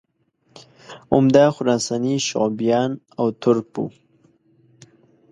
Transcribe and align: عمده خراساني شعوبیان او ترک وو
عمده 1.15 1.45
خراساني 1.55 2.15
شعوبیان 2.27 2.91
او 3.19 3.25
ترک 3.41 3.67
وو 3.73 3.85